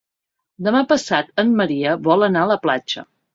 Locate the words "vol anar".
2.09-2.43